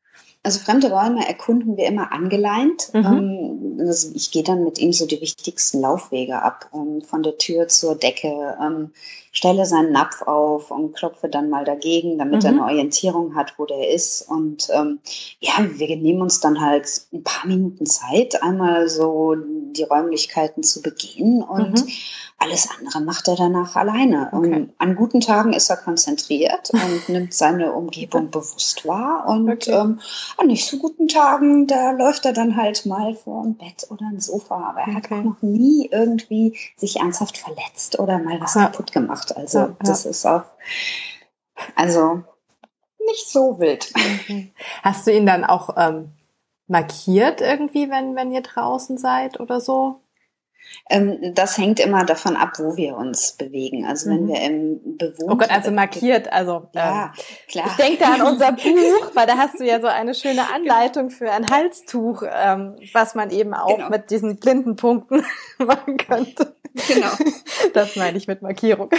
[0.47, 2.93] Also fremde Räume erkunden wir immer angeleint.
[2.93, 3.05] Mhm.
[3.05, 7.37] Ähm, also ich gehe dann mit ihm so die wichtigsten Laufwege ab, ähm, von der
[7.37, 8.91] Tür zur Decke, ähm,
[9.33, 12.45] stelle seinen Napf auf und klopfe dann mal dagegen, damit mhm.
[12.45, 14.21] er eine Orientierung hat, wo der ist.
[14.21, 14.99] Und ähm,
[15.39, 20.81] ja, wir nehmen uns dann halt ein paar Minuten Zeit, einmal so die Räumlichkeiten zu
[20.81, 21.87] begehen und mhm.
[22.39, 24.29] alles andere macht er danach alleine.
[24.31, 24.55] Okay.
[24.55, 29.71] Und an guten Tagen ist er konzentriert und nimmt seine Umgebung bewusst wahr und okay.
[29.71, 29.99] ähm,
[30.37, 34.05] an nicht so guten Tagen, da läuft er dann halt mal vor ein Bett oder
[34.05, 34.69] ein Sofa.
[34.69, 34.95] Aber er okay.
[34.95, 38.67] hat auch noch nie irgendwie sich ernsthaft verletzt oder mal was ja.
[38.67, 39.37] kaputt gemacht macht.
[39.37, 40.43] Also ja, das ist auch,
[41.75, 42.23] also
[43.05, 43.91] nicht so wild.
[44.83, 46.11] Hast du ihn dann auch ähm,
[46.67, 50.01] markiert irgendwie, wenn, wenn ihr draußen seid oder so?
[50.89, 53.85] Ähm, das hängt immer davon ab, wo wir uns bewegen.
[53.85, 54.27] Also wenn mhm.
[54.27, 55.31] wir im bewohnten...
[55.31, 57.65] Oh Gott, also markiert, also ja, ähm, klar.
[57.67, 61.09] Ich denke da an unser Buch, weil da hast du ja so eine schöne Anleitung
[61.09, 63.89] für ein Halstuch, ähm, was man eben auch genau.
[63.89, 65.23] mit diesen blinden Punkten
[65.57, 66.55] machen könnte.
[66.87, 67.11] Genau.
[67.73, 68.89] Das meine ich mit Markierung.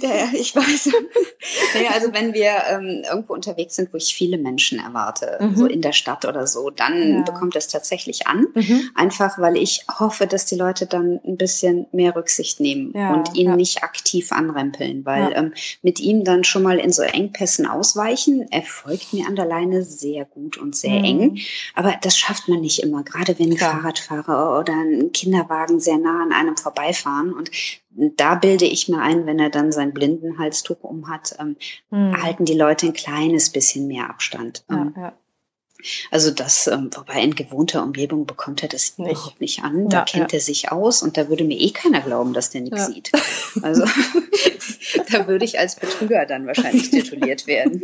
[0.00, 0.90] Ja, ja ich weiß.
[1.74, 5.56] Naja, also wenn wir ähm, irgendwo unterwegs sind, wo ich viele Menschen erwarte, mhm.
[5.56, 7.22] so in der Stadt oder so, dann ja.
[7.22, 8.46] bekommt es tatsächlich an.
[8.54, 8.90] Mhm.
[8.94, 13.34] Einfach, weil ich hoffe, dass die Leute dann ein bisschen mehr Rücksicht nehmen ja, und
[13.34, 13.56] ihn ja.
[13.56, 18.62] nicht aktiv anrempeln, weil ähm, mit ihm dann schon mal in so Engpässen ausweichen, er
[18.62, 21.04] folgt mir an der Leine sehr gut und sehr mhm.
[21.04, 21.38] eng.
[21.74, 23.56] Aber das schafft man nicht immer, gerade wenn.
[23.56, 27.32] Fahrradfahrer oder ein Kinderwagen sehr nah an einem vorbeifahren fahren.
[27.32, 27.50] Und
[28.18, 31.56] da bilde ich mir ein, wenn er dann sein Blindenhalstuch um hat, ähm,
[31.90, 32.22] mhm.
[32.22, 34.64] halten die Leute ein kleines bisschen mehr Abstand.
[34.70, 35.12] Ja, ähm, ja.
[36.12, 39.10] Also das, ähm, wobei in gewohnter Umgebung bekommt er das nicht.
[39.10, 39.88] überhaupt nicht an.
[39.88, 40.38] Da ja, kennt ja.
[40.38, 42.86] er sich aus und da würde mir eh keiner glauben, dass der nichts ja.
[42.86, 43.10] sieht.
[43.62, 43.84] Also
[45.10, 47.82] da würde ich als Betrüger dann wahrscheinlich tituliert werden.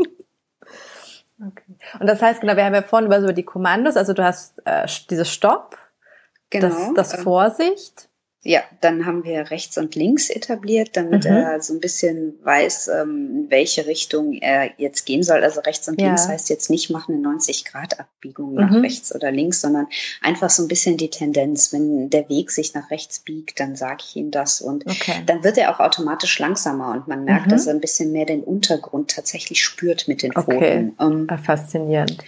[1.41, 1.77] Okay.
[1.99, 4.61] Und das heißt, genau, wir haben ja vorhin über so die Kommandos, also du hast
[4.65, 5.77] äh, dieses Stopp,
[6.51, 8.08] genau, das, das ähm, Vorsicht.
[8.45, 11.33] Ja, dann haben wir rechts und links etabliert, damit mhm.
[11.33, 15.43] er so ein bisschen weiß, ähm, in welche Richtung er jetzt gehen soll.
[15.43, 16.07] Also rechts und ja.
[16.07, 18.83] links heißt jetzt nicht, mach eine 90-Grad-Abbiegung nach mhm.
[18.83, 19.89] rechts oder links, sondern
[20.23, 21.73] einfach so ein bisschen die Tendenz.
[21.73, 25.17] Wenn der Weg sich nach rechts biegt, dann sage ich ihm das und okay.
[25.27, 27.51] dann wird er auch automatisch langsamer und man merkt, mhm.
[27.51, 30.57] dass er ein bisschen mehr den Untergrund tatsächlich spürt mit den Pfoten.
[30.57, 30.93] Okay.
[31.01, 32.19] Ähm, Faszinierend.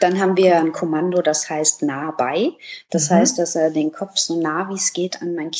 [0.00, 2.50] Dann haben wir ein Kommando, das heißt nah bei.
[2.90, 3.14] Das mhm.
[3.14, 5.59] heißt, dass er den Kopf so nah wie es geht an mein Knie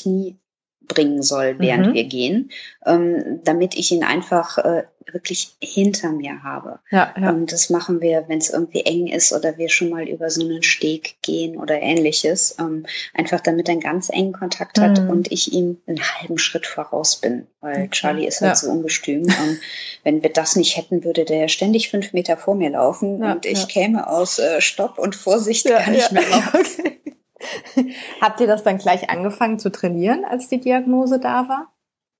[0.94, 1.94] bringen soll, während mhm.
[1.94, 2.50] wir gehen,
[2.84, 6.80] ähm, damit ich ihn einfach äh, wirklich hinter mir habe.
[6.90, 7.30] Ja, ja.
[7.30, 10.42] Und das machen wir, wenn es irgendwie eng ist oder wir schon mal über so
[10.42, 15.10] einen Steg gehen oder ähnliches, ähm, einfach damit er einen ganz engen Kontakt hat mhm.
[15.10, 17.88] und ich ihm einen halben Schritt voraus bin, weil okay.
[17.90, 18.56] Charlie ist halt ja.
[18.56, 19.28] so ungestüm.
[19.28, 19.58] ähm,
[20.02, 23.68] wenn wir das nicht hätten, würde der ständig fünf Meter vor mir laufen und ich
[23.68, 26.78] käme aus äh, Stopp und Vorsicht gar nicht mehr raus.
[26.78, 26.99] Okay.
[28.20, 31.72] Habt ihr das dann gleich angefangen zu trainieren, als die Diagnose da war?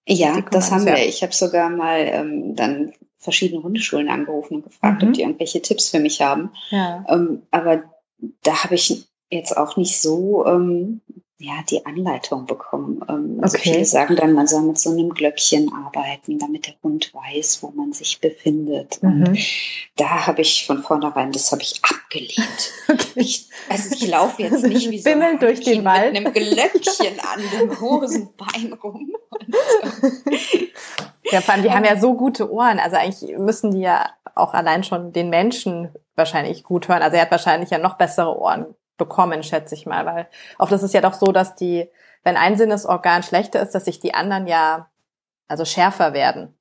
[0.06, 0.96] Ja, das haben wir.
[0.96, 5.08] Ich habe sogar mal ähm, dann verschiedene Hundeschulen angerufen und gefragt, mhm.
[5.08, 6.50] ob die irgendwelche Tipps für mich haben.
[6.70, 7.04] Ja.
[7.08, 7.84] Ähm, aber
[8.42, 11.00] da habe ich jetzt auch nicht so ähm,
[11.40, 13.00] ja, die Anleitung bekommen.
[13.08, 13.72] Ähm, also okay.
[13.72, 17.70] Viele sagen dann, man soll mit so einem Glöckchen arbeiten, damit der Hund weiß, wo
[17.70, 19.02] man sich befindet.
[19.02, 19.28] Mhm.
[19.28, 19.38] Und
[19.96, 22.72] da habe ich von vornherein, das habe ich abgelehnt.
[22.90, 23.20] Okay.
[23.20, 26.12] Ich, also ich laufe jetzt nicht wie so ein durch den Wald.
[26.12, 29.12] mit einem Glöckchen an dem Hosenbein rum.
[31.30, 32.80] ja, vor allem, die haben ja so gute Ohren.
[32.80, 37.02] Also eigentlich müssen die ja auch allein schon den Menschen wahrscheinlich gut hören.
[37.02, 40.82] Also er hat wahrscheinlich ja noch bessere Ohren bekommen, schätze ich mal, weil oft ist
[40.82, 41.88] es ja doch so, dass die,
[42.22, 44.86] wenn ein Sinnesorgan schlechter ist, dass sich die anderen ja
[45.48, 46.54] also schärfer werden.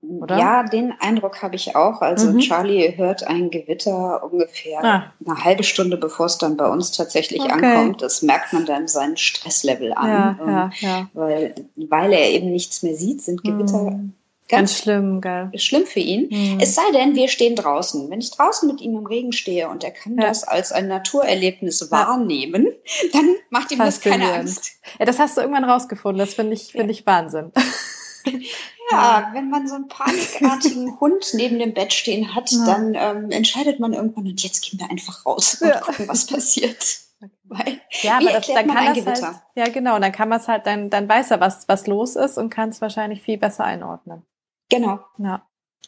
[0.00, 0.38] Oder?
[0.38, 2.00] Ja, den Eindruck habe ich auch.
[2.00, 2.40] Also mhm.
[2.40, 5.12] Charlie hört ein Gewitter ungefähr ah.
[5.24, 7.52] eine halbe Stunde, bevor es dann bei uns tatsächlich okay.
[7.52, 8.02] ankommt.
[8.02, 10.08] Das merkt man dann seinen Stresslevel an.
[10.08, 11.10] Ja, ähm, ja, ja.
[11.14, 14.14] Weil, weil er eben nichts mehr sieht, sind Gewitter mhm.
[14.46, 15.50] Ganz, Ganz schlimm, gell?
[15.56, 16.28] Schlimm für ihn.
[16.30, 16.60] Mhm.
[16.60, 18.10] Es sei denn, wir stehen draußen.
[18.10, 20.26] Wenn ich draußen mit ihm im Regen stehe und er kann ja.
[20.28, 22.68] das als ein Naturerlebnis wahrnehmen,
[23.14, 24.72] dann macht ihm das keine Angst.
[24.98, 26.18] Ja, das hast du irgendwann rausgefunden.
[26.18, 27.52] Das finde ich, finde ich Wahnsinn.
[28.90, 32.66] Ja, wenn man so einen panikartigen Hund neben dem Bett stehen hat, ja.
[32.66, 35.80] dann ähm, entscheidet man irgendwann, und jetzt gehen wir einfach raus und ja.
[35.80, 36.98] gucken, was passiert.
[37.44, 40.66] Weil, ja, aber das, dann kann das halt, ja genau, dann kann man es halt,
[40.66, 44.24] dann, dann weiß er, was, was los ist und kann es wahrscheinlich viel besser einordnen.
[44.76, 45.00] Genau.
[45.18, 45.46] Ja.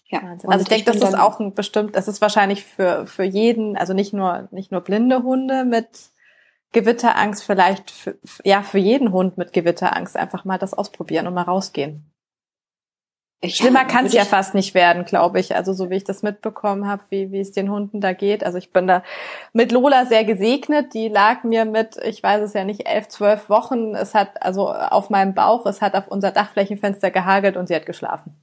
[0.08, 0.22] Ja.
[0.22, 0.50] Wahnsinn.
[0.50, 3.92] Also ich denke, das ist auch ein bestimmt, das ist wahrscheinlich für, für jeden, also
[3.92, 6.10] nicht nur, nicht nur blinde Hunde mit
[6.72, 11.42] Gewitterangst, vielleicht für, ja, für jeden Hund mit Gewitterangst einfach mal das ausprobieren und mal
[11.42, 12.12] rausgehen.
[13.44, 15.54] Schlimmer ja, kann es ja fast nicht werden, glaube ich.
[15.54, 18.44] Also so wie ich das mitbekommen habe, wie, wie es den Hunden da geht.
[18.44, 19.02] Also ich bin da
[19.52, 20.94] mit Lola sehr gesegnet.
[20.94, 23.94] Die lag mir mit, ich weiß es ja nicht, elf, zwölf Wochen.
[23.94, 27.86] Es hat also auf meinem Bauch, es hat auf unser Dachflächenfenster gehagelt und sie hat
[27.86, 28.34] geschlafen.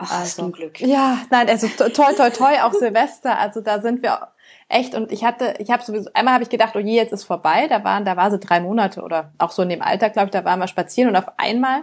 [0.00, 0.80] Ach, also, zum Glück.
[0.80, 3.38] Ja, nein, also toi, toi, toi, auch Silvester.
[3.38, 4.28] Also da sind wir
[4.68, 7.24] echt und ich hatte, ich habe sowieso, einmal habe ich gedacht, oh je, jetzt ist
[7.24, 7.66] vorbei.
[7.68, 10.32] Da waren, da war sie drei Monate oder auch so in dem Alter, glaube ich,
[10.32, 11.82] da waren wir spazieren und auf einmal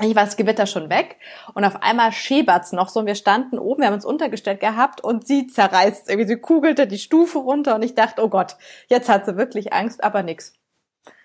[0.00, 1.16] ich war das Gewitter schon weg
[1.54, 5.02] und auf einmal schebert's noch so und wir standen oben, wir haben uns untergestellt gehabt
[5.02, 8.56] und sie zerreißt irgendwie, sie kugelte die Stufe runter und ich dachte, oh Gott,
[8.86, 10.57] jetzt hat sie wirklich Angst, aber nix.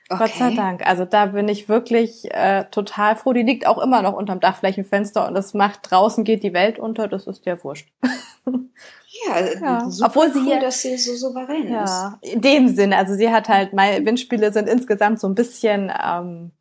[0.10, 0.20] Okay.
[0.20, 0.86] Gott sei Dank.
[0.86, 3.34] Also da bin ich wirklich äh, total froh.
[3.34, 7.08] Die liegt auch immer noch unterm Dachflächenfenster und das macht draußen geht die Welt unter,
[7.08, 7.90] das ist ja wurscht.
[9.28, 9.90] Ja, ja.
[10.02, 12.34] obwohl sie cool, dass sie so souverän ja, ist.
[12.34, 12.98] In dem Sinne.
[12.98, 16.52] Also sie hat halt, meine Windspiele sind insgesamt so ein bisschen ähm,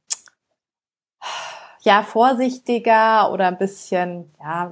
[1.81, 4.70] ja vorsichtiger oder ein bisschen, ja,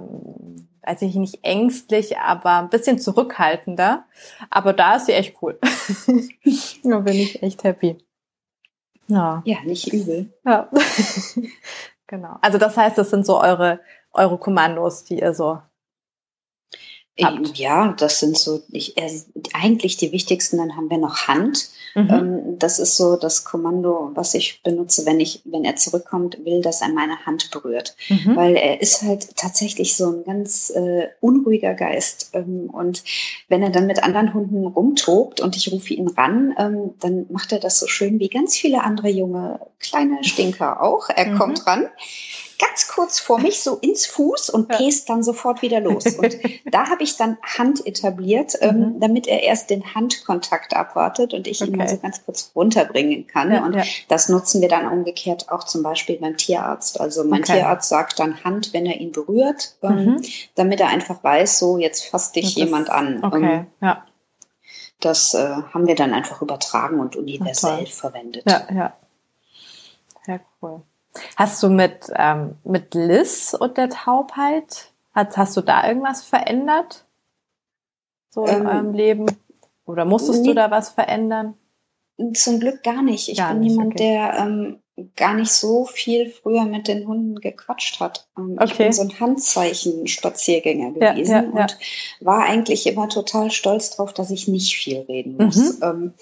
[0.82, 4.04] weiß ich nicht ängstlich, aber ein bisschen zurückhaltender.
[4.50, 5.58] Aber da ist sie echt cool.
[6.84, 7.96] da bin ich echt happy.
[9.10, 10.32] Ja, ja nicht übel.
[10.44, 10.70] Ja.
[12.06, 12.36] genau.
[12.40, 13.80] Also das heißt, das sind so eure,
[14.12, 15.58] eure Kommandos, die ihr so
[17.22, 17.58] Habt.
[17.58, 19.10] Ja, das sind so ich, äh,
[19.52, 20.58] eigentlich die wichtigsten.
[20.58, 21.68] Dann haben wir noch Hand.
[21.94, 22.08] Mhm.
[22.10, 26.62] Ähm, das ist so das Kommando, was ich benutze, wenn ich, wenn er zurückkommt, will,
[26.62, 27.96] dass er meine Hand berührt.
[28.08, 28.36] Mhm.
[28.36, 32.30] Weil er ist halt tatsächlich so ein ganz äh, unruhiger Geist.
[32.34, 33.02] Ähm, und
[33.48, 37.52] wenn er dann mit anderen Hunden rumtobt und ich rufe ihn ran, ähm, dann macht
[37.52, 41.08] er das so schön wie ganz viele andere junge kleine Stinker auch.
[41.08, 41.38] Er mhm.
[41.38, 41.88] kommt ran
[42.60, 46.04] ganz kurz vor mich so ins Fuß und pest dann sofort wieder los.
[46.16, 46.38] Und
[46.70, 49.00] da habe ich dann Hand etabliert, ähm, mhm.
[49.00, 51.70] damit er erst den Handkontakt abwartet und ich okay.
[51.70, 53.52] ihn mal so ganz kurz runterbringen kann.
[53.52, 53.82] Ja, und ja.
[54.08, 57.00] das nutzen wir dann umgekehrt auch zum Beispiel beim Tierarzt.
[57.00, 57.54] Also mein okay.
[57.54, 60.22] Tierarzt sagt dann Hand, wenn er ihn berührt, ähm, mhm.
[60.54, 63.24] damit er einfach weiß, so jetzt fasst dich jemand an.
[63.24, 64.04] Okay, ähm, ja.
[65.00, 65.38] Das äh,
[65.72, 68.44] haben wir dann einfach übertragen und universell verwendet.
[68.46, 68.92] Ja, ja.
[70.26, 70.82] Sehr cool.
[71.36, 77.04] Hast du mit, ähm, mit Liz und der Taubheit, hast, hast du da irgendwas verändert?
[78.30, 79.26] So in ähm, eurem Leben?
[79.86, 81.54] Oder musstest nee, du da was verändern?
[82.34, 83.28] Zum Glück gar nicht.
[83.28, 84.04] Ich gar bin nicht, jemand, okay.
[84.04, 84.80] der ähm,
[85.16, 88.28] gar nicht so viel früher mit den Hunden gequatscht hat.
[88.38, 88.64] Ähm, okay.
[88.66, 91.62] Ich bin so ein Handzeichen-Spaziergänger gewesen ja, ja, ja.
[91.62, 91.78] und
[92.20, 95.56] war eigentlich immer total stolz drauf, dass ich nicht viel reden muss.
[95.56, 95.82] Mhm.
[95.82, 96.14] Ähm,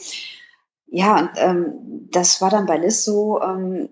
[0.86, 3.90] ja, und ähm, das war dann bei Liz so, ähm,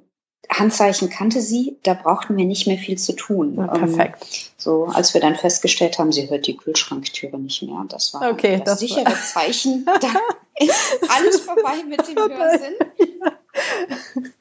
[0.50, 3.56] Handzeichen kannte sie, da brauchten wir nicht mehr viel zu tun.
[3.56, 4.22] Ja, perfekt.
[4.22, 7.84] Ähm, so, als wir dann festgestellt haben, sie hört die Kühlschranktüre nicht mehr.
[7.88, 9.14] Das war okay, das, das sichere war...
[9.14, 9.86] Zeichen.
[10.00, 12.74] Da ist alles vorbei mit dem Hörsinn.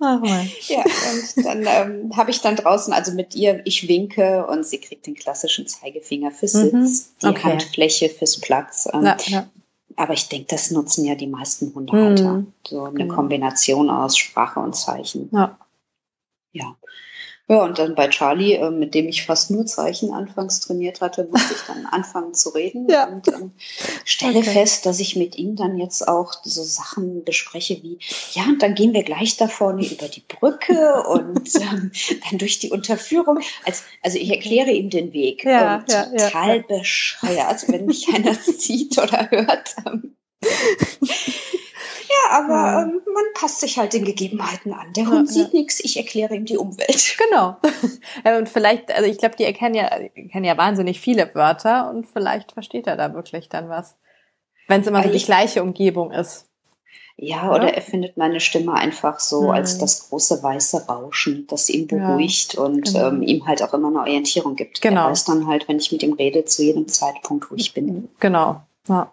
[0.00, 0.22] Ach
[0.68, 4.78] ja, und dann ähm, habe ich dann draußen, also mit ihr, ich winke und sie
[4.78, 6.86] kriegt den klassischen Zeigefinger fürs mhm.
[6.86, 7.42] Sitz, die okay.
[7.42, 8.88] Handfläche fürs Platz.
[8.92, 9.48] Ähm, ja, ja.
[9.98, 12.34] Aber ich denke, das nutzen ja die meisten Hundehalter.
[12.34, 12.52] Mhm.
[12.64, 13.14] So eine genau.
[13.16, 15.28] Kombination aus Sprache und Zeichen.
[15.32, 15.58] Ja.
[16.52, 16.76] Ja.
[17.50, 21.26] Ja, und dann bei Charlie, äh, mit dem ich fast nur Zeichen anfangs trainiert hatte,
[21.30, 23.08] musste ich dann anfangen zu reden ja.
[23.08, 23.52] und ähm,
[24.04, 24.50] stelle okay.
[24.50, 27.98] fest, dass ich mit ihm dann jetzt auch so Sachen bespreche wie,
[28.32, 31.90] ja, und dann gehen wir gleich da vorne über die Brücke und ähm,
[32.28, 33.38] dann durch die Unterführung.
[33.64, 35.44] Als, also ich erkläre ihm den Weg.
[35.44, 39.74] Ja, und ja, total bescheuert, wenn mich einer sieht oder hört.
[42.18, 42.82] Ja, aber.
[42.82, 44.92] Ähm, man passt sich halt den Gegebenheiten an.
[44.92, 47.16] Der Hund sieht nichts, ich erkläre ihm die Umwelt.
[47.28, 47.56] Genau.
[48.38, 52.52] und vielleicht, also ich glaube, die erkennen ja, kennen ja wahnsinnig viele Wörter und vielleicht
[52.52, 53.96] versteht er da wirklich dann was.
[54.68, 56.46] Wenn es immer so die gleiche Umgebung ist.
[57.16, 59.50] Ja, oder er findet meine Stimme einfach so mhm.
[59.50, 63.08] als das große weiße Rauschen, das ihn beruhigt ja, und genau.
[63.08, 64.80] ähm, ihm halt auch immer eine Orientierung gibt.
[64.80, 65.06] Genau.
[65.06, 68.08] Er weiß dann halt, wenn ich mit ihm rede, zu jedem Zeitpunkt, wo ich bin.
[68.20, 68.62] Genau.
[68.86, 69.12] Ja.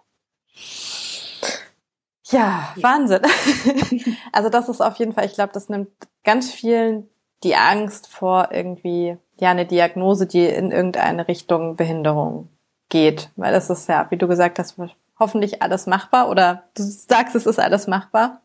[2.30, 3.22] Ja, Wahnsinn.
[4.32, 5.88] also das ist auf jeden Fall, ich glaube, das nimmt
[6.24, 7.08] ganz vielen
[7.44, 12.48] die Angst vor irgendwie, ja, eine Diagnose, die in irgendeine Richtung Behinderung
[12.88, 13.30] geht.
[13.36, 14.76] Weil das ist ja, wie du gesagt hast,
[15.18, 18.42] hoffentlich alles machbar oder du sagst, es ist alles machbar.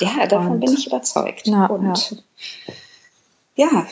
[0.00, 1.42] Ja, davon Und, bin ich überzeugt.
[1.46, 2.74] Na, Und ja.
[3.62, 3.86] Ja,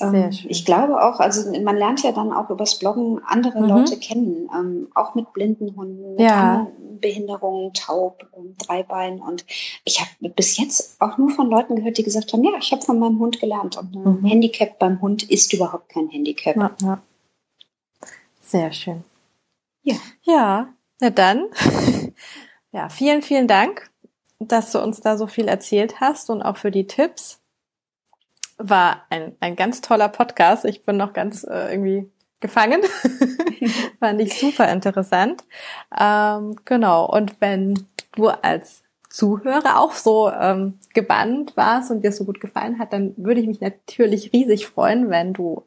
[0.00, 3.68] ähm, ich glaube auch, also man lernt ja dann auch übers Bloggen andere mhm.
[3.68, 6.66] Leute kennen, ähm, auch mit blinden Hunden, mit ja.
[7.00, 9.20] Behinderungen, taub, ähm, Dreibein.
[9.20, 9.44] Und
[9.84, 12.82] ich habe bis jetzt auch nur von Leuten gehört, die gesagt haben, ja, ich habe
[12.82, 14.24] von meinem Hund gelernt und ein mhm.
[14.24, 16.56] Handicap beim Hund ist überhaupt kein Handicap.
[16.56, 17.02] Ja, ja.
[18.40, 19.04] Sehr schön.
[19.82, 19.96] Ja.
[20.22, 20.68] Ja,
[21.00, 21.46] na dann.
[22.72, 23.90] ja, vielen, vielen Dank,
[24.40, 27.43] dass du uns da so viel erzählt hast und auch für die Tipps
[28.58, 30.64] war ein, ein ganz toller Podcast.
[30.64, 32.82] Ich bin noch ganz äh, irgendwie gefangen.
[34.00, 35.44] Fand ich super interessant.
[35.98, 37.06] Ähm, genau.
[37.06, 42.78] Und wenn du als Zuhörer auch so ähm, gebannt warst und dir so gut gefallen
[42.78, 45.62] hat, dann würde ich mich natürlich riesig freuen, wenn du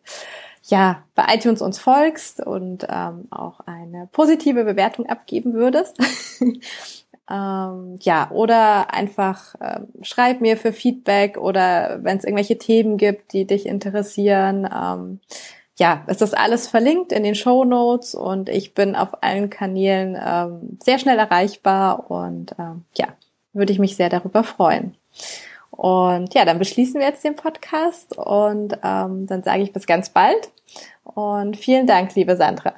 [0.64, 5.98] ja bei iTunes uns folgst und ähm, auch eine positive Bewertung abgeben würdest.
[7.30, 13.34] Ähm, ja, oder einfach ähm, schreib mir für Feedback oder wenn es irgendwelche Themen gibt,
[13.34, 14.68] die dich interessieren.
[14.74, 15.20] Ähm,
[15.78, 20.18] ja, es ist alles verlinkt in den Show Notes und ich bin auf allen Kanälen
[20.20, 23.08] ähm, sehr schnell erreichbar und ähm, ja,
[23.54, 24.96] würde ich mich sehr darüber freuen.
[25.70, 30.10] Und ja, dann beschließen wir jetzt den Podcast und ähm, dann sage ich bis ganz
[30.10, 30.50] bald.
[31.04, 32.74] Und vielen Dank, liebe Sandra.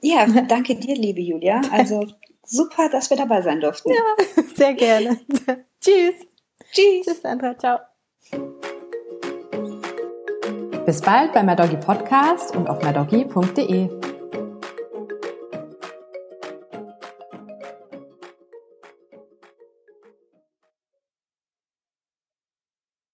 [0.00, 1.60] Ja, danke dir, liebe Julia.
[1.70, 2.06] Also
[2.46, 3.90] super, dass wir dabei sein durften.
[3.90, 5.18] Ja, sehr gerne.
[5.80, 6.14] Tschüss.
[6.72, 7.04] Tschüss.
[7.04, 7.56] Tschüss, Sandra.
[7.58, 7.78] Ciao.
[10.84, 14.05] Bis bald bei MyDoggy Podcast und auf mydoggy.de.